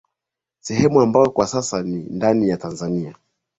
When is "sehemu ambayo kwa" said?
0.59-1.47